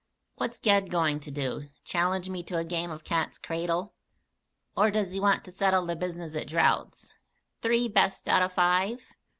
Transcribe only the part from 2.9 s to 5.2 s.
cat's cradle? Or does he